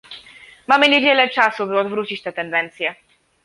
Mamy 0.67 0.89
niewiele 0.89 1.29
czasu, 1.29 1.67
by 1.67 1.79
odwrócić 1.79 2.21
tę 2.21 2.33
tendencję 2.33 2.95